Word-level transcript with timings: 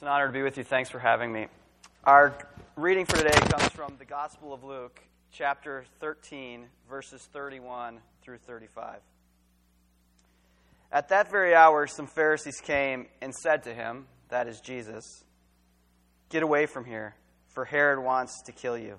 It's 0.00 0.06
an 0.06 0.08
honor 0.08 0.28
to 0.28 0.32
be 0.32 0.40
with 0.40 0.56
you. 0.56 0.64
Thanks 0.64 0.88
for 0.88 0.98
having 0.98 1.30
me. 1.30 1.48
Our 2.04 2.34
reading 2.74 3.04
for 3.04 3.18
today 3.18 3.38
comes 3.38 3.68
from 3.68 3.96
the 3.98 4.06
Gospel 4.06 4.54
of 4.54 4.64
Luke, 4.64 4.98
chapter 5.30 5.84
13, 6.00 6.64
verses 6.88 7.28
31 7.34 7.98
through 8.22 8.38
35. 8.38 9.00
At 10.90 11.10
that 11.10 11.30
very 11.30 11.54
hour, 11.54 11.86
some 11.86 12.06
Pharisees 12.06 12.62
came 12.62 13.08
and 13.20 13.34
said 13.34 13.64
to 13.64 13.74
him, 13.74 14.06
that 14.30 14.48
is 14.48 14.62
Jesus, 14.62 15.04
Get 16.30 16.42
away 16.42 16.64
from 16.64 16.86
here, 16.86 17.14
for 17.48 17.66
Herod 17.66 18.02
wants 18.02 18.40
to 18.46 18.52
kill 18.52 18.78
you. 18.78 18.98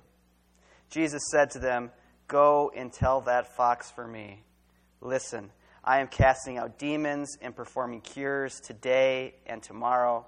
Jesus 0.91 1.23
said 1.31 1.49
to 1.49 1.57
them, 1.57 1.89
Go 2.27 2.71
and 2.77 2.93
tell 2.93 3.21
that 3.21 3.55
fox 3.55 3.89
for 3.89 4.05
me. 4.05 4.43
Listen, 5.01 5.49
I 5.83 5.99
am 5.99 6.05
casting 6.09 6.59
out 6.59 6.77
demons 6.77 7.39
and 7.41 7.55
performing 7.55 8.01
cures 8.01 8.59
today 8.59 9.33
and 9.47 9.63
tomorrow 9.63 10.27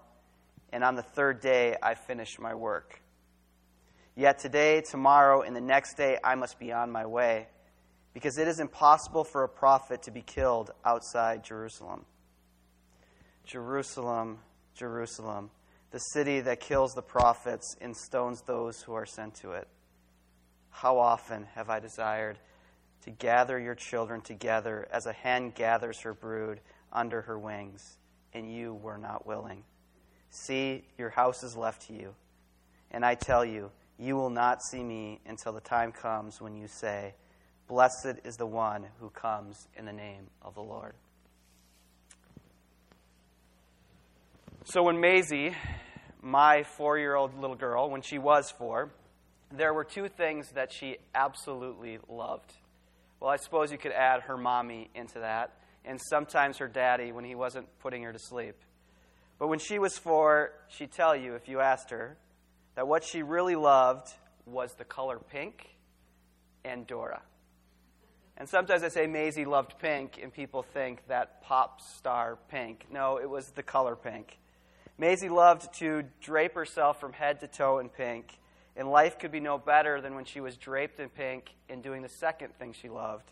and 0.73 0.83
on 0.83 0.95
the 0.95 1.03
third 1.03 1.39
day 1.39 1.75
I 1.81 1.93
finish 1.93 2.39
my 2.39 2.55
work. 2.55 2.99
Yet 4.15 4.39
today, 4.39 4.81
tomorrow, 4.81 5.41
and 5.41 5.55
the 5.55 5.61
next 5.61 5.95
day 5.95 6.17
I 6.23 6.35
must 6.35 6.59
be 6.59 6.73
on 6.73 6.91
my 6.91 7.05
way, 7.05 7.47
because 8.13 8.37
it 8.37 8.47
is 8.47 8.59
impossible 8.59 9.23
for 9.23 9.43
a 9.43 9.49
prophet 9.49 10.01
to 10.03 10.11
be 10.11 10.21
killed 10.21 10.71
outside 10.83 11.43
Jerusalem. 11.43 12.05
Jerusalem, 13.45 14.39
Jerusalem, 14.75 15.51
the 15.91 15.99
city 15.99 16.41
that 16.41 16.59
kills 16.59 16.93
the 16.93 17.01
prophets 17.03 17.75
and 17.79 17.95
stones 17.95 18.41
those 18.41 18.81
who 18.81 18.93
are 18.93 19.05
sent 19.05 19.35
to 19.35 19.51
it. 19.51 19.67
How 20.71 20.97
often 20.97 21.45
have 21.53 21.69
I 21.69 21.79
desired 21.79 22.39
to 23.03 23.11
gather 23.11 23.59
your 23.59 23.75
children 23.75 24.21
together 24.21 24.87
as 24.91 25.05
a 25.05 25.13
hen 25.13 25.51
gathers 25.51 26.01
her 26.01 26.15
brood 26.15 26.61
under 26.91 27.21
her 27.21 27.37
wings, 27.37 27.99
and 28.33 28.51
you 28.51 28.73
were 28.73 28.97
not 28.97 29.27
willing. 29.27 29.63
See, 30.35 30.83
your 30.97 31.11
house 31.11 31.43
is 31.43 31.55
left 31.55 31.87
to 31.87 31.93
you. 31.93 32.15
And 32.89 33.05
I 33.05 33.13
tell 33.13 33.45
you, 33.45 33.69
you 33.99 34.15
will 34.15 34.31
not 34.31 34.63
see 34.63 34.83
me 34.83 35.19
until 35.27 35.53
the 35.53 35.61
time 35.61 35.91
comes 35.91 36.41
when 36.41 36.55
you 36.55 36.67
say, 36.67 37.13
Blessed 37.67 38.19
is 38.23 38.35
the 38.35 38.47
one 38.47 38.87
who 38.99 39.11
comes 39.11 39.67
in 39.77 39.85
the 39.85 39.93
name 39.93 40.27
of 40.41 40.55
the 40.55 40.61
Lord. 40.61 40.93
So 44.65 44.81
when 44.81 44.99
Maisie, 44.99 45.55
my 46.21 46.63
four 46.63 46.97
year 46.97 47.15
old 47.15 47.39
little 47.39 47.55
girl, 47.55 47.91
when 47.91 48.01
she 48.01 48.17
was 48.17 48.49
four, 48.49 48.91
there 49.51 49.73
were 49.73 49.83
two 49.83 50.09
things 50.09 50.49
that 50.55 50.73
she 50.73 50.97
absolutely 51.13 51.99
loved. 52.09 52.51
Well, 53.19 53.29
I 53.29 53.37
suppose 53.37 53.71
you 53.71 53.77
could 53.77 53.91
add 53.91 54.23
her 54.23 54.35
mommy 54.35 54.89
into 54.95 55.19
that, 55.19 55.51
and 55.85 56.01
sometimes 56.09 56.57
her 56.57 56.67
daddy 56.67 57.11
when 57.11 57.23
he 57.23 57.35
wasn't 57.35 57.67
putting 57.79 58.01
her 58.01 58.11
to 58.11 58.19
sleep. 58.19 58.55
But 59.43 59.49
when 59.49 59.59
she 59.59 59.77
was 59.77 59.97
four, 59.97 60.53
she'd 60.69 60.93
tell 60.93 61.13
you, 61.13 61.35
if 61.35 61.49
you 61.49 61.59
asked 61.59 61.89
her, 61.89 62.15
that 62.75 62.87
what 62.87 63.03
she 63.03 63.23
really 63.23 63.57
loved 63.57 64.09
was 64.45 64.73
the 64.75 64.85
color 64.85 65.19
pink 65.19 65.75
and 66.63 66.87
Dora. 66.87 67.21
And 68.37 68.47
sometimes 68.47 68.83
I 68.83 68.87
say 68.87 69.05
Maisie 69.05 69.43
loved 69.43 69.77
pink, 69.79 70.17
and 70.23 70.33
people 70.33 70.63
think 70.63 71.05
that 71.09 71.41
pop 71.41 71.81
star 71.81 72.37
pink. 72.47 72.85
No, 72.89 73.17
it 73.17 73.29
was 73.29 73.49
the 73.49 73.63
color 73.63 73.97
pink. 73.97 74.39
Maisie 74.97 75.27
loved 75.27 75.73
to 75.79 76.05
drape 76.21 76.55
herself 76.55 77.01
from 77.01 77.11
head 77.11 77.41
to 77.41 77.47
toe 77.49 77.79
in 77.79 77.89
pink, 77.89 78.39
and 78.77 78.89
life 78.89 79.19
could 79.19 79.33
be 79.33 79.41
no 79.41 79.57
better 79.57 79.99
than 79.99 80.15
when 80.15 80.23
she 80.23 80.39
was 80.39 80.55
draped 80.55 81.01
in 81.01 81.09
pink 81.09 81.53
and 81.67 81.83
doing 81.83 82.01
the 82.01 82.07
second 82.07 82.55
thing 82.57 82.71
she 82.71 82.87
loved 82.87 83.29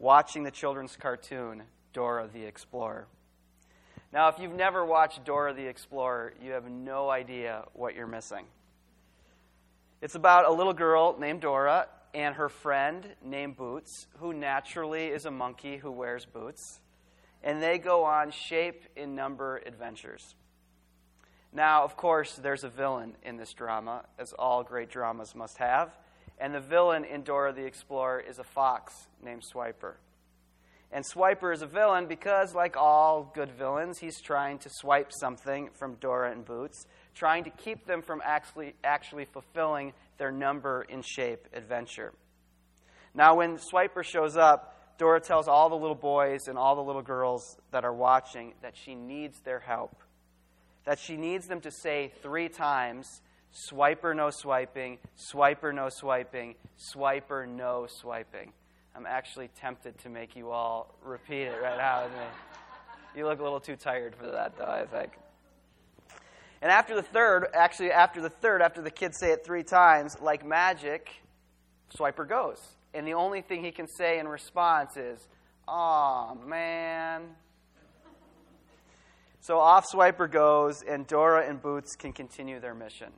watching 0.00 0.42
the 0.42 0.50
children's 0.50 0.96
cartoon, 0.96 1.62
Dora 1.92 2.28
the 2.34 2.42
Explorer. 2.42 3.06
Now, 4.14 4.28
if 4.28 4.38
you've 4.38 4.54
never 4.54 4.84
watched 4.86 5.24
Dora 5.24 5.52
the 5.52 5.66
Explorer, 5.66 6.34
you 6.40 6.52
have 6.52 6.70
no 6.70 7.10
idea 7.10 7.64
what 7.72 7.96
you're 7.96 8.06
missing. 8.06 8.44
It's 10.00 10.14
about 10.14 10.44
a 10.44 10.52
little 10.52 10.72
girl 10.72 11.16
named 11.18 11.40
Dora 11.40 11.88
and 12.14 12.36
her 12.36 12.48
friend 12.48 13.04
named 13.24 13.56
Boots, 13.56 14.06
who 14.18 14.32
naturally 14.32 15.06
is 15.08 15.24
a 15.24 15.32
monkey 15.32 15.78
who 15.78 15.90
wears 15.90 16.26
boots. 16.26 16.78
And 17.42 17.60
they 17.60 17.76
go 17.78 18.04
on 18.04 18.30
shape 18.30 18.84
in 18.94 19.16
number 19.16 19.60
adventures. 19.66 20.36
Now, 21.52 21.82
of 21.82 21.96
course, 21.96 22.36
there's 22.36 22.62
a 22.62 22.68
villain 22.68 23.16
in 23.24 23.36
this 23.36 23.52
drama, 23.52 24.04
as 24.16 24.32
all 24.32 24.62
great 24.62 24.90
dramas 24.90 25.34
must 25.34 25.58
have. 25.58 25.90
And 26.38 26.54
the 26.54 26.60
villain 26.60 27.04
in 27.04 27.24
Dora 27.24 27.52
the 27.52 27.64
Explorer 27.64 28.20
is 28.20 28.38
a 28.38 28.44
fox 28.44 29.08
named 29.20 29.42
Swiper. 29.42 29.94
And 30.94 31.04
Swiper 31.04 31.52
is 31.52 31.60
a 31.60 31.66
villain 31.66 32.06
because, 32.06 32.54
like 32.54 32.76
all 32.76 33.32
good 33.34 33.50
villains, 33.50 33.98
he's 33.98 34.20
trying 34.20 34.58
to 34.58 34.70
swipe 34.70 35.10
something 35.12 35.70
from 35.76 35.96
Dora 35.96 36.30
and 36.30 36.44
Boots, 36.44 36.86
trying 37.16 37.42
to 37.44 37.50
keep 37.50 37.84
them 37.84 38.00
from 38.00 38.22
actually, 38.24 38.74
actually 38.84 39.24
fulfilling 39.24 39.92
their 40.18 40.30
number 40.30 40.86
in 40.88 41.02
shape 41.02 41.48
adventure. 41.52 42.12
Now, 43.12 43.34
when 43.34 43.58
Swiper 43.58 44.04
shows 44.04 44.36
up, 44.36 44.96
Dora 44.96 45.20
tells 45.20 45.48
all 45.48 45.68
the 45.68 45.74
little 45.74 45.96
boys 45.96 46.46
and 46.46 46.56
all 46.56 46.76
the 46.76 46.82
little 46.82 47.02
girls 47.02 47.58
that 47.72 47.84
are 47.84 47.92
watching 47.92 48.54
that 48.62 48.76
she 48.76 48.94
needs 48.94 49.40
their 49.40 49.58
help. 49.58 49.96
That 50.84 51.00
she 51.00 51.16
needs 51.16 51.48
them 51.48 51.60
to 51.62 51.72
say 51.72 52.12
three 52.22 52.48
times, 52.48 53.20
Swiper, 53.68 54.14
no 54.14 54.30
swiping, 54.30 54.98
Swiper, 55.16 55.74
no 55.74 55.88
swiping, 55.88 56.54
Swiper, 56.78 57.48
no 57.48 57.88
swiping. 57.88 58.52
I'm 58.96 59.06
actually 59.06 59.48
tempted 59.60 59.98
to 59.98 60.08
make 60.08 60.36
you 60.36 60.50
all 60.50 60.94
repeat 61.02 61.42
it 61.42 61.60
right 61.60 61.76
now 61.76 62.04
with 62.04 62.12
me. 62.12 62.26
You 63.16 63.26
look 63.26 63.40
a 63.40 63.42
little 63.42 63.60
too 63.60 63.74
tired 63.74 64.14
for 64.14 64.26
that, 64.28 64.56
though, 64.56 64.64
I 64.64 64.86
think. 64.86 65.12
And 66.62 66.70
after 66.70 66.94
the 66.94 67.02
third, 67.02 67.48
actually, 67.54 67.90
after 67.90 68.20
the 68.20 68.30
third, 68.30 68.62
after 68.62 68.82
the 68.82 68.90
kids 68.90 69.18
say 69.18 69.32
it 69.32 69.44
three 69.44 69.64
times, 69.64 70.16
like 70.20 70.46
magic, 70.46 71.10
Swiper 71.96 72.28
goes. 72.28 72.58
And 72.94 73.06
the 73.06 73.14
only 73.14 73.42
thing 73.42 73.64
he 73.64 73.72
can 73.72 73.88
say 73.88 74.18
in 74.18 74.28
response 74.28 74.96
is, 74.96 75.26
Aw, 75.66 76.34
man. 76.46 77.22
So 79.40 79.58
off 79.58 79.86
Swiper 79.92 80.30
goes, 80.30 80.82
and 80.82 81.06
Dora 81.06 81.48
and 81.48 81.60
Boots 81.60 81.96
can 81.96 82.12
continue 82.12 82.60
their 82.60 82.74
mission. 82.74 83.12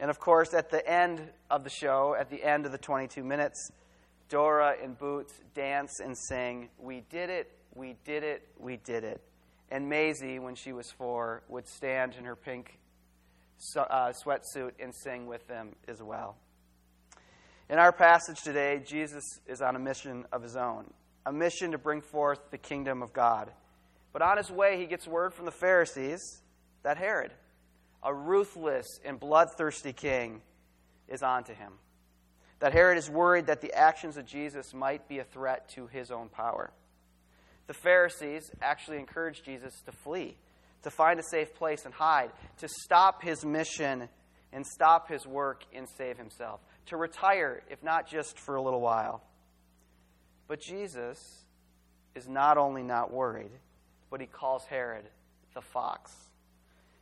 And 0.00 0.10
of 0.10 0.18
course, 0.18 0.52
at 0.52 0.70
the 0.70 0.86
end 0.86 1.22
of 1.48 1.64
the 1.64 1.70
show, 1.70 2.16
at 2.18 2.28
the 2.28 2.42
end 2.42 2.66
of 2.66 2.72
the 2.72 2.78
22 2.78 3.22
minutes, 3.22 3.70
Dora 4.32 4.76
and 4.82 4.96
Boots 4.96 5.34
dance 5.54 6.00
and 6.00 6.16
sing, 6.16 6.70
We 6.78 7.02
did 7.10 7.28
it, 7.28 7.52
we 7.74 7.96
did 8.06 8.24
it, 8.24 8.48
we 8.58 8.78
did 8.78 9.04
it. 9.04 9.20
And 9.70 9.90
Maisie, 9.90 10.38
when 10.38 10.54
she 10.54 10.72
was 10.72 10.90
four, 10.90 11.42
would 11.48 11.68
stand 11.68 12.14
in 12.18 12.24
her 12.24 12.34
pink 12.34 12.78
uh, 13.76 14.14
sweatsuit 14.24 14.72
and 14.80 14.94
sing 14.94 15.26
with 15.26 15.46
them 15.48 15.76
as 15.86 16.02
well. 16.02 16.36
In 17.68 17.78
our 17.78 17.92
passage 17.92 18.40
today, 18.42 18.82
Jesus 18.86 19.22
is 19.46 19.60
on 19.60 19.76
a 19.76 19.78
mission 19.78 20.24
of 20.32 20.42
his 20.42 20.56
own, 20.56 20.90
a 21.26 21.32
mission 21.32 21.72
to 21.72 21.78
bring 21.78 22.00
forth 22.00 22.40
the 22.50 22.58
kingdom 22.58 23.02
of 23.02 23.12
God. 23.12 23.50
But 24.14 24.22
on 24.22 24.38
his 24.38 24.50
way, 24.50 24.78
he 24.78 24.86
gets 24.86 25.06
word 25.06 25.34
from 25.34 25.44
the 25.44 25.52
Pharisees 25.52 26.40
that 26.84 26.96
Herod, 26.96 27.32
a 28.02 28.14
ruthless 28.14 28.86
and 29.04 29.20
bloodthirsty 29.20 29.92
king, 29.92 30.40
is 31.06 31.22
on 31.22 31.44
to 31.44 31.52
him 31.52 31.72
that 32.62 32.72
Herod 32.72 32.96
is 32.96 33.10
worried 33.10 33.46
that 33.46 33.60
the 33.60 33.74
actions 33.74 34.16
of 34.16 34.24
Jesus 34.24 34.72
might 34.72 35.08
be 35.08 35.18
a 35.18 35.24
threat 35.24 35.68
to 35.70 35.88
his 35.88 36.12
own 36.12 36.28
power. 36.28 36.70
The 37.66 37.74
Pharisees 37.74 38.52
actually 38.62 38.98
encouraged 38.98 39.44
Jesus 39.44 39.74
to 39.86 39.90
flee, 39.90 40.36
to 40.84 40.90
find 40.90 41.18
a 41.18 41.24
safe 41.24 41.52
place 41.56 41.84
and 41.84 41.92
hide, 41.92 42.30
to 42.58 42.68
stop 42.68 43.20
his 43.20 43.44
mission 43.44 44.08
and 44.52 44.64
stop 44.64 45.08
his 45.08 45.26
work 45.26 45.64
and 45.74 45.88
save 45.98 46.16
himself, 46.16 46.60
to 46.86 46.96
retire, 46.96 47.64
if 47.68 47.82
not 47.82 48.08
just 48.08 48.38
for 48.38 48.54
a 48.54 48.62
little 48.62 48.80
while. 48.80 49.24
But 50.46 50.60
Jesus 50.60 51.18
is 52.14 52.28
not 52.28 52.58
only 52.58 52.84
not 52.84 53.12
worried, 53.12 53.50
but 54.08 54.20
he 54.20 54.28
calls 54.28 54.64
Herod 54.66 55.06
the 55.52 55.62
fox. 55.62 56.12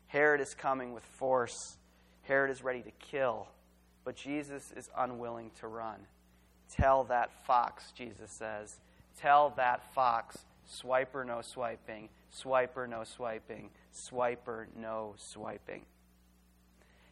Herod 0.06 0.40
is 0.40 0.54
coming 0.54 0.94
with 0.94 1.04
force. 1.18 1.76
Herod 2.22 2.50
is 2.50 2.64
ready 2.64 2.80
to 2.80 2.92
kill. 2.92 3.46
But 4.04 4.16
Jesus 4.16 4.72
is 4.76 4.88
unwilling 4.96 5.50
to 5.60 5.66
run. 5.66 6.06
Tell 6.70 7.04
that 7.04 7.30
fox, 7.46 7.92
Jesus 7.92 8.30
says. 8.30 8.78
Tell 9.18 9.50
that 9.56 9.92
fox, 9.92 10.38
swiper 10.68 11.26
no 11.26 11.42
swiping, 11.42 12.08
swiper 12.34 12.88
no 12.88 13.04
swiping, 13.04 13.70
swiper 13.94 14.66
no 14.76 15.14
swiping. 15.18 15.84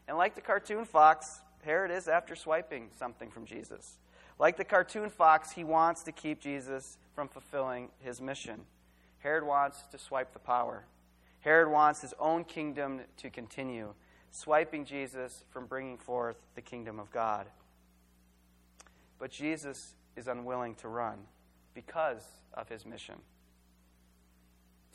And 0.06 0.16
like 0.16 0.34
the 0.34 0.40
cartoon 0.40 0.84
fox, 0.84 1.40
Herod 1.64 1.90
is 1.90 2.08
after 2.08 2.34
swiping 2.34 2.88
something 2.98 3.30
from 3.30 3.44
Jesus. 3.44 3.98
Like 4.38 4.56
the 4.56 4.64
cartoon 4.64 5.10
fox, 5.10 5.50
he 5.50 5.64
wants 5.64 6.02
to 6.04 6.12
keep 6.12 6.40
Jesus 6.40 6.96
from 7.14 7.28
fulfilling 7.28 7.88
his 8.00 8.20
mission. 8.20 8.60
Herod 9.18 9.44
wants 9.44 9.82
to 9.90 9.98
swipe 9.98 10.32
the 10.32 10.38
power. 10.38 10.84
Herod 11.40 11.70
wants 11.70 12.00
his 12.00 12.14
own 12.18 12.44
kingdom 12.44 13.00
to 13.18 13.30
continue 13.30 13.94
swiping 14.30 14.84
Jesus 14.84 15.44
from 15.50 15.66
bringing 15.66 15.98
forth 15.98 16.36
the 16.54 16.60
kingdom 16.60 16.98
of 16.98 17.10
God. 17.10 17.46
But 19.18 19.30
Jesus 19.30 19.94
is 20.16 20.28
unwilling 20.28 20.74
to 20.76 20.88
run 20.88 21.18
because 21.74 22.24
of 22.54 22.68
his 22.68 22.86
mission. 22.86 23.16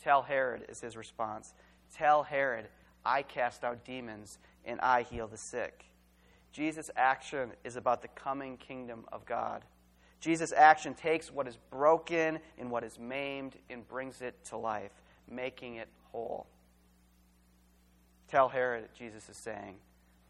Tell 0.02 0.22
Herod 0.22 0.66
is 0.68 0.80
his 0.80 0.96
response. 0.96 1.54
Tell 1.96 2.22
Herod, 2.22 2.66
I 3.04 3.22
cast 3.22 3.64
out 3.64 3.84
demons, 3.84 4.38
and 4.64 4.80
I 4.80 5.02
heal 5.02 5.26
the 5.26 5.36
sick. 5.36 5.84
Jesus' 6.52 6.90
action 6.96 7.50
is 7.64 7.76
about 7.76 8.02
the 8.02 8.08
coming 8.08 8.56
kingdom 8.56 9.04
of 9.12 9.26
God. 9.26 9.64
Jesus' 10.20 10.52
action 10.52 10.94
takes 10.94 11.30
what 11.30 11.48
is 11.48 11.58
broken 11.70 12.38
and 12.58 12.70
what 12.70 12.84
is 12.84 12.98
maimed 12.98 13.56
and 13.68 13.86
brings 13.86 14.22
it 14.22 14.42
to 14.46 14.56
life, 14.56 14.92
making 15.28 15.76
it 15.76 15.88
whole. 16.12 16.46
Tell 18.34 18.48
Herod, 18.48 18.88
Jesus 18.98 19.28
is 19.28 19.36
saying, 19.36 19.76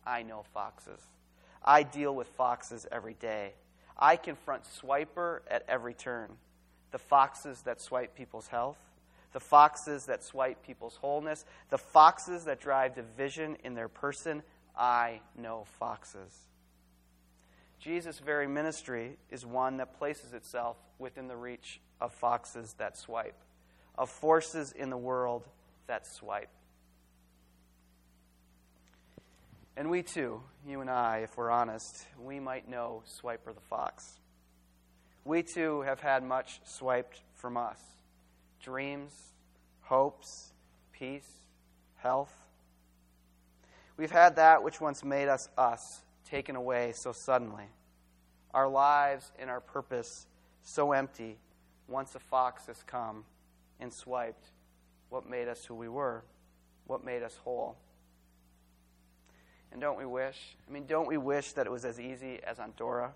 I 0.06 0.24
know 0.24 0.44
foxes. 0.52 1.00
I 1.64 1.84
deal 1.84 2.14
with 2.14 2.26
foxes 2.28 2.86
every 2.92 3.14
day. 3.14 3.54
I 3.98 4.16
confront 4.16 4.64
Swiper 4.64 5.38
at 5.50 5.64
every 5.68 5.94
turn. 5.94 6.28
The 6.90 6.98
foxes 6.98 7.62
that 7.62 7.80
swipe 7.80 8.14
people's 8.14 8.48
health, 8.48 8.76
the 9.32 9.40
foxes 9.40 10.04
that 10.04 10.22
swipe 10.22 10.62
people's 10.66 10.96
wholeness, 10.96 11.46
the 11.70 11.78
foxes 11.78 12.44
that 12.44 12.60
drive 12.60 12.94
division 12.94 13.56
in 13.64 13.72
their 13.72 13.88
person. 13.88 14.42
I 14.76 15.22
know 15.34 15.64
foxes. 15.78 16.40
Jesus' 17.80 18.18
very 18.18 18.46
ministry 18.46 19.16
is 19.30 19.46
one 19.46 19.78
that 19.78 19.96
places 19.98 20.34
itself 20.34 20.76
within 20.98 21.26
the 21.26 21.36
reach 21.36 21.80
of 22.02 22.12
foxes 22.12 22.74
that 22.74 22.98
swipe, 22.98 23.40
of 23.96 24.10
forces 24.10 24.72
in 24.72 24.90
the 24.90 24.98
world 24.98 25.48
that 25.86 26.06
swipe. 26.06 26.50
And 29.76 29.90
we 29.90 30.02
too, 30.02 30.40
you 30.66 30.80
and 30.80 30.88
I, 30.88 31.18
if 31.24 31.36
we're 31.36 31.50
honest, 31.50 32.06
we 32.20 32.38
might 32.38 32.68
know 32.68 33.02
Swiper 33.20 33.52
the 33.52 33.60
fox. 33.60 34.20
We 35.24 35.42
too 35.42 35.82
have 35.82 36.00
had 36.00 36.22
much 36.22 36.60
swiped 36.64 37.20
from 37.34 37.56
us 37.56 37.78
dreams, 38.62 39.12
hopes, 39.82 40.52
peace, 40.92 41.28
health. 41.96 42.32
We've 43.96 44.10
had 44.10 44.36
that 44.36 44.62
which 44.62 44.80
once 44.80 45.04
made 45.04 45.28
us 45.28 45.48
us 45.58 46.00
taken 46.30 46.56
away 46.56 46.92
so 46.94 47.12
suddenly. 47.12 47.66
Our 48.52 48.68
lives 48.68 49.30
and 49.38 49.50
our 49.50 49.60
purpose 49.60 50.26
so 50.62 50.92
empty 50.92 51.36
once 51.88 52.14
a 52.14 52.20
fox 52.20 52.66
has 52.66 52.82
come 52.84 53.24
and 53.80 53.92
swiped 53.92 54.46
what 55.10 55.28
made 55.28 55.48
us 55.48 55.64
who 55.64 55.74
we 55.74 55.88
were, 55.88 56.24
what 56.86 57.04
made 57.04 57.22
us 57.22 57.36
whole. 57.44 57.76
And 59.74 59.80
don't 59.80 59.98
we 59.98 60.06
wish? 60.06 60.38
I 60.68 60.72
mean, 60.72 60.86
don't 60.86 61.08
we 61.08 61.16
wish 61.16 61.52
that 61.54 61.66
it 61.66 61.70
was 61.70 61.84
as 61.84 61.98
easy 61.98 62.38
as 62.46 62.60
on 62.60 62.72
Dora? 62.76 63.12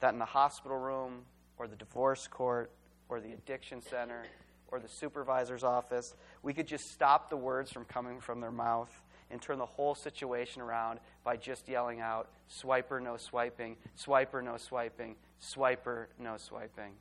That 0.00 0.14
in 0.14 0.18
the 0.18 0.24
hospital 0.24 0.78
room, 0.78 1.26
or 1.58 1.68
the 1.68 1.76
divorce 1.76 2.26
court, 2.26 2.70
or 3.10 3.20
the 3.20 3.32
addiction 3.32 3.82
center, 3.82 4.22
or 4.68 4.80
the 4.80 4.88
supervisor's 4.88 5.62
office, 5.62 6.14
we 6.42 6.54
could 6.54 6.66
just 6.66 6.90
stop 6.90 7.28
the 7.28 7.36
words 7.36 7.70
from 7.70 7.84
coming 7.84 8.20
from 8.20 8.40
their 8.40 8.50
mouth 8.50 8.90
and 9.30 9.40
turn 9.40 9.58
the 9.58 9.66
whole 9.66 9.94
situation 9.94 10.62
around 10.62 10.98
by 11.24 11.36
just 11.36 11.68
yelling 11.68 12.00
out, 12.00 12.30
Swiper, 12.50 13.00
no 13.00 13.18
swiping, 13.18 13.76
swiper, 13.94 14.42
no 14.42 14.56
swiping, 14.56 15.14
swiper, 15.42 16.06
no 16.18 16.38
swiping. 16.38 16.92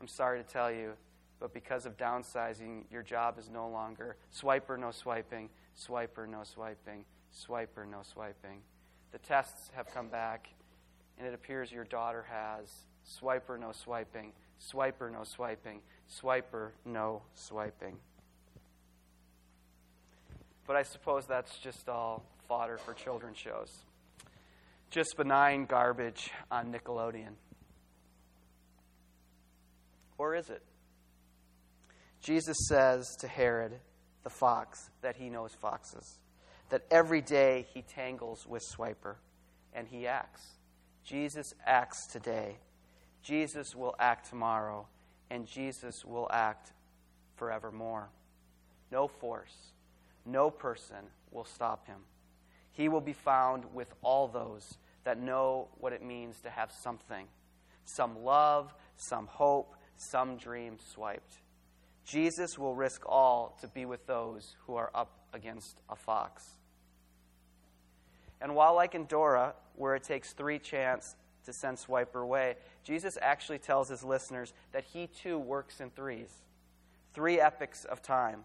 I'm 0.00 0.08
sorry 0.08 0.42
to 0.42 0.48
tell 0.48 0.72
you, 0.72 0.94
but 1.38 1.54
because 1.54 1.86
of 1.86 1.96
downsizing, 1.96 2.82
your 2.90 3.02
job 3.02 3.38
is 3.38 3.48
no 3.48 3.68
longer 3.68 4.16
swiper, 4.36 4.76
no 4.76 4.90
swiping, 4.90 5.50
swiper, 5.76 6.28
no 6.28 6.42
swiping, 6.42 7.04
swiper, 7.34 7.88
no 7.90 8.02
swiping. 8.02 8.60
The 9.12 9.18
tests 9.18 9.70
have 9.74 9.86
come 9.92 10.08
back, 10.08 10.48
and 11.18 11.26
it 11.26 11.34
appears 11.34 11.70
your 11.70 11.84
daughter 11.84 12.24
has 12.28 12.68
swiper, 13.20 13.58
no 13.58 13.72
swiping, 13.72 14.32
swiper, 14.72 15.10
no 15.10 15.24
swiping, 15.24 15.80
swiper, 16.20 16.70
no 16.84 17.22
swiping. 17.34 17.96
But 20.66 20.76
I 20.76 20.82
suppose 20.82 21.26
that's 21.26 21.58
just 21.58 21.88
all 21.88 22.24
fodder 22.48 22.78
for 22.78 22.94
children's 22.94 23.38
shows. 23.38 23.70
Just 24.90 25.16
benign 25.16 25.66
garbage 25.66 26.30
on 26.50 26.72
Nickelodeon. 26.72 27.34
Or 30.16 30.34
is 30.34 30.48
it? 30.48 30.62
Jesus 32.22 32.56
says 32.68 33.06
to 33.20 33.28
Herod 33.28 33.72
the 34.22 34.30
fox 34.30 34.90
that 35.02 35.16
he 35.16 35.28
knows 35.28 35.52
foxes 35.60 36.18
that 36.74 36.82
every 36.90 37.20
day 37.20 37.64
he 37.72 37.82
tangles 37.82 38.48
with 38.48 38.60
Swiper 38.60 39.14
and 39.74 39.86
he 39.86 40.08
acts. 40.08 40.42
Jesus 41.04 41.54
acts 41.64 42.08
today. 42.08 42.56
Jesus 43.22 43.76
will 43.76 43.94
act 44.00 44.28
tomorrow, 44.28 44.88
and 45.30 45.46
Jesus 45.46 46.04
will 46.04 46.26
act 46.32 46.72
forevermore. 47.36 48.08
No 48.90 49.06
force, 49.06 49.54
no 50.26 50.50
person 50.50 50.96
will 51.30 51.44
stop 51.44 51.86
him. 51.86 52.00
He 52.72 52.88
will 52.88 53.00
be 53.00 53.12
found 53.12 53.72
with 53.72 53.94
all 54.02 54.26
those 54.26 54.76
that 55.04 55.20
know 55.20 55.68
what 55.78 55.92
it 55.92 56.02
means 56.02 56.40
to 56.40 56.50
have 56.50 56.72
something 56.72 57.28
some 57.84 58.24
love, 58.24 58.74
some 58.96 59.28
hope, 59.28 59.76
some 59.96 60.36
dream 60.38 60.78
swiped. 60.92 61.34
Jesus 62.04 62.58
will 62.58 62.74
risk 62.74 63.02
all 63.06 63.56
to 63.60 63.68
be 63.68 63.84
with 63.84 64.08
those 64.08 64.56
who 64.66 64.74
are 64.74 64.90
up 64.92 65.12
against 65.32 65.80
a 65.88 65.94
fox. 65.94 66.44
And 68.44 68.54
while, 68.54 68.74
like 68.74 68.94
in 68.94 69.06
Dora, 69.06 69.54
where 69.74 69.94
it 69.94 70.02
takes 70.02 70.34
three 70.34 70.58
chants 70.58 71.16
to 71.46 71.52
send 71.54 71.78
Swiper 71.78 72.22
away, 72.22 72.56
Jesus 72.84 73.16
actually 73.22 73.58
tells 73.58 73.88
his 73.88 74.04
listeners 74.04 74.52
that 74.72 74.84
he 74.92 75.06
too 75.06 75.38
works 75.38 75.80
in 75.80 75.88
threes 75.88 76.28
three 77.14 77.40
epochs 77.40 77.86
of 77.86 78.02
time. 78.02 78.40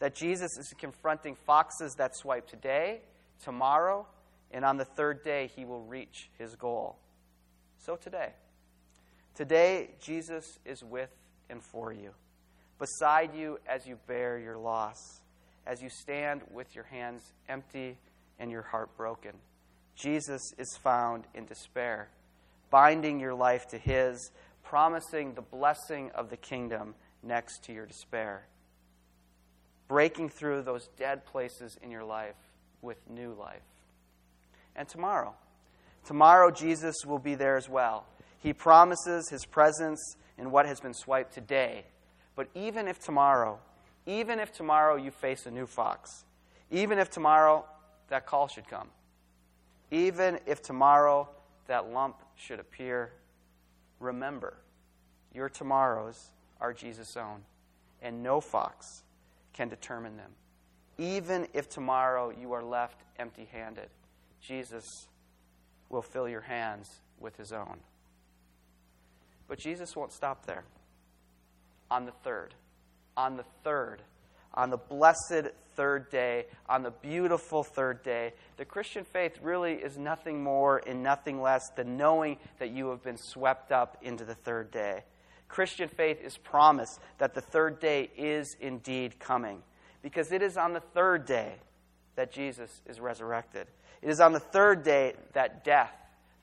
That 0.00 0.14
Jesus 0.14 0.58
is 0.58 0.74
confronting 0.78 1.34
foxes 1.46 1.94
that 1.94 2.14
swipe 2.14 2.46
today, 2.46 3.00
tomorrow, 3.42 4.06
and 4.50 4.66
on 4.66 4.76
the 4.76 4.84
third 4.84 5.24
day 5.24 5.50
he 5.56 5.64
will 5.64 5.80
reach 5.80 6.28
his 6.38 6.54
goal. 6.54 6.98
So 7.78 7.96
today. 7.96 8.32
Today, 9.34 9.92
Jesus 9.98 10.58
is 10.66 10.84
with 10.84 11.08
and 11.48 11.62
for 11.62 11.90
you, 11.90 12.10
beside 12.78 13.34
you 13.34 13.60
as 13.66 13.86
you 13.86 13.98
bear 14.06 14.38
your 14.38 14.58
loss, 14.58 15.22
as 15.66 15.80
you 15.80 15.88
stand 15.88 16.42
with 16.52 16.74
your 16.74 16.84
hands 16.84 17.22
empty 17.48 17.96
and 18.42 18.50
your 18.50 18.62
heart 18.62 18.94
broken. 18.96 19.30
Jesus 19.94 20.52
is 20.58 20.76
found 20.82 21.24
in 21.32 21.46
despair, 21.46 22.08
binding 22.70 23.20
your 23.20 23.34
life 23.34 23.68
to 23.68 23.78
His, 23.78 24.32
promising 24.64 25.34
the 25.34 25.42
blessing 25.42 26.10
of 26.12 26.28
the 26.28 26.36
kingdom 26.36 26.96
next 27.22 27.62
to 27.64 27.72
your 27.72 27.86
despair, 27.86 28.48
breaking 29.86 30.28
through 30.28 30.62
those 30.62 30.88
dead 30.98 31.24
places 31.24 31.78
in 31.82 31.90
your 31.92 32.02
life 32.02 32.34
with 32.82 32.98
new 33.08 33.32
life. 33.32 33.62
And 34.74 34.88
tomorrow, 34.88 35.34
tomorrow 36.04 36.50
Jesus 36.50 36.96
will 37.06 37.20
be 37.20 37.36
there 37.36 37.56
as 37.56 37.68
well. 37.68 38.06
He 38.40 38.52
promises 38.52 39.28
His 39.30 39.46
presence 39.46 40.16
in 40.36 40.50
what 40.50 40.66
has 40.66 40.80
been 40.80 40.94
swiped 40.94 41.32
today. 41.32 41.84
But 42.34 42.48
even 42.56 42.88
if 42.88 42.98
tomorrow, 42.98 43.60
even 44.04 44.40
if 44.40 44.52
tomorrow 44.52 44.96
you 44.96 45.12
face 45.12 45.46
a 45.46 45.50
new 45.52 45.66
fox, 45.66 46.24
even 46.72 46.98
if 46.98 47.08
tomorrow 47.08 47.66
that 48.12 48.26
call 48.26 48.46
should 48.46 48.68
come. 48.68 48.88
Even 49.90 50.38
if 50.44 50.60
tomorrow 50.60 51.26
that 51.66 51.90
lump 51.90 52.16
should 52.36 52.60
appear, 52.60 53.10
remember, 54.00 54.52
your 55.34 55.48
tomorrows 55.48 56.26
are 56.60 56.74
Jesus' 56.74 57.16
own, 57.16 57.40
and 58.02 58.22
no 58.22 58.38
fox 58.38 59.02
can 59.54 59.70
determine 59.70 60.18
them. 60.18 60.30
Even 60.98 61.48
if 61.54 61.70
tomorrow 61.70 62.30
you 62.38 62.52
are 62.52 62.62
left 62.62 63.00
empty 63.18 63.48
handed, 63.50 63.88
Jesus 64.42 65.08
will 65.88 66.02
fill 66.02 66.28
your 66.28 66.42
hands 66.42 67.00
with 67.18 67.38
his 67.38 67.50
own. 67.50 67.78
But 69.48 69.58
Jesus 69.58 69.96
won't 69.96 70.12
stop 70.12 70.44
there. 70.44 70.64
On 71.90 72.04
the 72.04 72.12
third, 72.22 72.54
on 73.16 73.38
the 73.38 73.44
third, 73.64 74.02
on 74.54 74.70
the 74.70 74.76
blessed 74.76 75.50
third 75.74 76.10
day, 76.10 76.46
on 76.68 76.82
the 76.82 76.90
beautiful 76.90 77.62
third 77.62 78.02
day. 78.02 78.32
The 78.56 78.64
Christian 78.64 79.04
faith 79.04 79.38
really 79.42 79.74
is 79.74 79.96
nothing 79.96 80.42
more 80.42 80.82
and 80.86 81.02
nothing 81.02 81.40
less 81.40 81.70
than 81.70 81.96
knowing 81.96 82.38
that 82.58 82.70
you 82.70 82.90
have 82.90 83.02
been 83.02 83.16
swept 83.16 83.72
up 83.72 83.96
into 84.02 84.24
the 84.24 84.34
third 84.34 84.70
day. 84.70 85.04
Christian 85.48 85.88
faith 85.88 86.20
is 86.22 86.36
promise 86.36 86.98
that 87.18 87.34
the 87.34 87.40
third 87.40 87.78
day 87.80 88.10
is 88.16 88.56
indeed 88.60 89.18
coming 89.18 89.62
because 90.02 90.32
it 90.32 90.42
is 90.42 90.56
on 90.56 90.72
the 90.72 90.80
third 90.80 91.26
day 91.26 91.54
that 92.16 92.32
Jesus 92.32 92.80
is 92.86 93.00
resurrected. 93.00 93.66
It 94.00 94.08
is 94.08 94.20
on 94.20 94.32
the 94.32 94.40
third 94.40 94.82
day 94.82 95.14
that 95.32 95.64
death, 95.64 95.92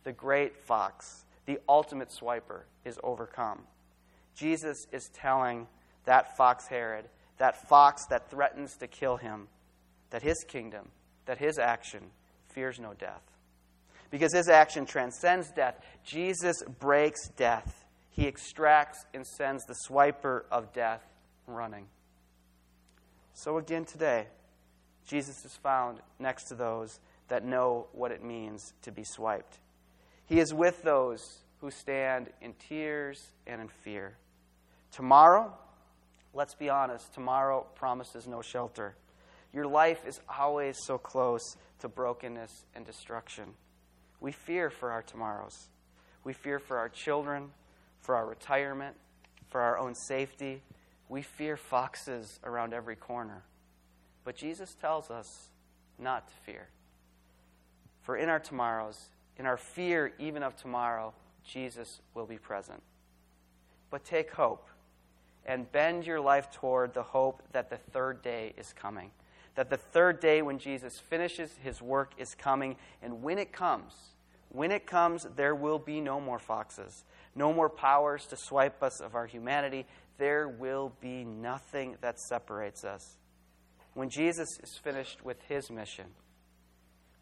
the 0.04 0.14
great 0.14 0.56
fox, 0.58 1.26
the 1.46 1.60
ultimate 1.68 2.10
swiper, 2.10 2.62
is 2.86 3.00
overcome. 3.04 3.62
Jesus 4.36 4.88
is 4.92 5.10
telling 5.10 5.68
that 6.06 6.38
fox 6.38 6.68
Herod 6.68 7.06
that 7.40 7.68
fox 7.68 8.06
that 8.10 8.30
threatens 8.30 8.78
to 8.78 8.88
kill 8.88 9.18
him, 9.18 9.48
that 10.12 10.22
his 10.22 10.38
kingdom, 10.48 10.90
that 11.26 11.40
his 11.40 11.58
action 11.58 12.12
fears 12.48 12.80
no 12.80 12.94
death. 12.94 13.24
Because 14.12 14.34
his 14.34 14.48
action 14.48 14.86
transcends 14.86 15.52
death, 15.52 15.76
Jesus 16.04 16.56
breaks 16.80 17.30
death. 17.30 17.86
He 18.12 18.28
extracts 18.28 19.06
and 19.14 19.26
sends 19.26 19.66
the 19.66 19.76
swiper 19.88 20.44
of 20.52 20.74
death 20.74 21.04
running. 21.48 21.88
So 23.34 23.58
again 23.58 23.86
today, 23.86 24.28
Jesus 25.08 25.46
is 25.46 25.56
found 25.56 26.00
next 26.20 26.46
to 26.46 26.56
those 26.56 27.00
that 27.30 27.46
know 27.46 27.88
what 27.94 28.12
it 28.12 28.24
means 28.24 28.74
to 28.82 28.92
be 28.92 29.04
swiped. 29.04 29.60
He 30.26 30.40
is 30.40 30.54
with 30.54 30.84
those 30.84 31.22
who 31.62 31.72
stand 31.72 32.30
in 32.42 32.54
tears 32.54 33.32
and 33.48 33.62
in 33.62 33.68
fear. 33.68 34.18
Tomorrow, 34.92 35.54
let's 36.34 36.56
be 36.56 36.70
honest, 36.70 37.14
tomorrow 37.14 37.66
promises 37.76 38.28
no 38.28 38.42
shelter. 38.42 38.96
Your 39.54 39.66
life 39.66 40.06
is 40.06 40.20
always 40.38 40.78
so 40.86 40.98
close 40.98 41.58
to 41.80 41.88
brokenness 41.88 42.66
and 42.76 42.86
destruction. 42.86 43.46
We 44.20 44.32
fear 44.32 44.70
for 44.70 44.92
our 44.92 45.02
tomorrows. 45.02 45.70
We 46.24 46.34
fear 46.34 46.60
for 46.60 46.78
our 46.78 46.90
children, 46.90 47.52
for 48.02 48.16
our 48.16 48.26
retirement, 48.26 48.96
for 49.50 49.62
our 49.62 49.78
own 49.78 49.96
safety. 49.96 50.62
We 51.08 51.22
fear 51.22 51.58
foxes 51.58 52.40
around 52.44 52.74
every 52.74 52.96
corner. 52.96 53.44
But 54.24 54.36
Jesus 54.36 54.76
tells 54.76 55.10
us 55.10 55.48
not 55.98 56.28
to 56.28 56.34
fear. 56.46 56.68
For 58.02 58.16
in 58.18 58.30
our 58.30 58.40
tomorrows, 58.40 59.10
in 59.38 59.46
our 59.46 59.58
fear 59.58 60.14
even 60.20 60.44
of 60.44 60.56
tomorrow, 60.56 61.14
Jesus 61.44 62.02
will 62.14 62.26
be 62.26 62.38
present. 62.38 62.84
But 63.90 64.04
take 64.06 64.32
hope 64.32 64.68
and 65.46 65.72
bend 65.72 66.06
your 66.06 66.20
life 66.20 66.52
toward 66.52 66.94
the 66.94 67.04
hope 67.04 67.42
that 67.52 67.70
the 67.70 67.78
third 67.78 68.22
day 68.22 68.54
is 68.58 68.74
coming. 68.74 69.12
That 69.56 69.70
the 69.70 69.78
third 69.78 70.20
day, 70.20 70.42
when 70.42 70.60
Jesus 70.60 71.00
finishes 71.00 71.52
his 71.64 71.82
work, 71.82 72.14
is 72.18 72.36
coming. 72.36 72.76
And 73.02 73.22
when 73.22 73.38
it 73.40 73.52
comes, 73.52 73.94
when 74.50 74.72
it 74.72 74.86
comes, 74.86 75.26
there 75.36 75.56
will 75.56 75.80
be 75.80 76.02
no 76.02 76.20
more 76.20 76.40
foxes, 76.40 77.04
no 77.36 77.54
more 77.54 77.70
powers 77.70 78.26
to 78.28 78.38
swipe 78.38 78.82
us 78.82 79.00
of 79.00 79.16
our 79.16 79.26
humanity. 79.26 79.86
There 80.18 80.48
will 80.48 80.94
be 81.02 81.24
nothing 81.24 81.98
that 82.02 82.20
separates 82.20 82.84
us. 82.84 83.18
When 83.94 84.10
Jesus 84.10 84.48
is 84.62 84.78
finished 84.78 85.24
with 85.24 85.42
his 85.44 85.70
mission, 85.70 86.06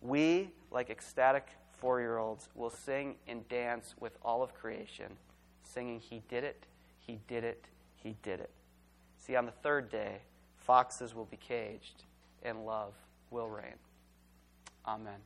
we, 0.02 0.52
like 0.72 0.90
ecstatic 0.90 1.48
four 1.80 2.00
year 2.00 2.18
olds, 2.18 2.50
will 2.56 2.70
sing 2.70 3.16
and 3.28 3.48
dance 3.50 3.96
with 4.00 4.18
all 4.22 4.44
of 4.44 4.54
creation, 4.54 5.18
singing, 5.64 6.00
He 6.00 6.22
did 6.30 6.44
it, 6.44 6.66
He 7.00 7.20
did 7.28 7.44
it, 7.44 7.66
He 8.04 8.16
did 8.24 8.40
it. 8.40 8.52
See, 9.18 9.36
on 9.36 9.46
the 9.46 9.52
third 9.52 9.90
day, 9.90 10.20
foxes 10.58 11.14
will 11.14 11.26
be 11.26 11.38
caged 11.38 12.04
and 12.44 12.66
love 12.66 12.94
will 13.30 13.50
reign. 13.50 13.76
Amen. 14.86 15.20